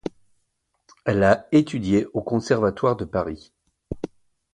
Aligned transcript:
Elle 1.05 1.23
a 1.23 1.47
étudié 1.51 2.07
au 2.15 2.23
Conservatoire 2.23 2.95
de 2.95 3.05
Paris. 3.05 3.53